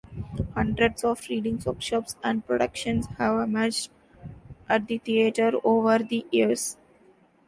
Hundreds 0.55 1.03
of 1.03 1.21
readings, 1.29 1.67
workshops, 1.67 2.15
and 2.23 2.43
productions 2.47 3.05
have 3.19 3.39
emerged 3.39 3.91
at 4.67 4.87
the 4.87 4.97
theater 4.97 5.51
over 5.63 5.99
the 5.99 6.25
years. 6.31 6.75